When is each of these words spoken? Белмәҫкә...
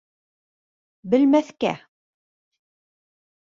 Белмәҫкә... 1.13 1.75